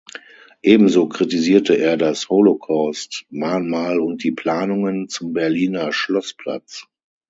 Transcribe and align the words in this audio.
Ebenso 0.63 1.07
kritisierte 1.07 1.77
er 1.77 1.95
das 1.95 2.27
Holocaust-Mahnmal 2.27 3.99
und 3.99 4.23
die 4.23 4.31
Planungen 4.31 5.07
zum 5.09 5.33
Berliner 5.33 5.91
Schlossplatz. 5.93 6.87